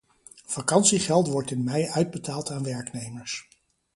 [0.45, 3.47] Vakantiegeld wordt in mei uitbetaald aan werknemers.